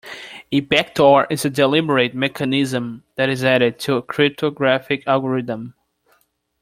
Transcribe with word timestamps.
A 0.51 0.61
backdoor 0.61 1.27
is 1.29 1.45
a 1.45 1.49
deliberate 1.51 2.15
mechanism 2.15 3.03
that 3.17 3.29
is 3.29 3.43
added 3.43 3.77
to 3.81 3.97
a 3.97 4.01
cryptographic 4.01 5.03
algorithm. 5.05 5.75